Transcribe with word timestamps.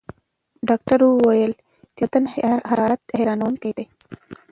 ډاکټره 0.67 1.05
وویل 1.09 1.53
چې 1.97 2.03
د 2.05 2.09
بدن 2.11 2.23
حرارت 2.69 3.01
حیرانوونکی 3.17 3.71
دی. 3.77 3.85